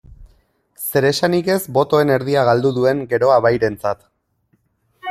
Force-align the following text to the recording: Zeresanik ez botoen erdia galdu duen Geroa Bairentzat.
Zeresanik 0.85 1.51
ez 1.57 1.59
botoen 1.79 2.15
erdia 2.17 2.47
galdu 2.49 2.73
duen 2.79 3.05
Geroa 3.13 3.39
Bairentzat. 3.49 4.07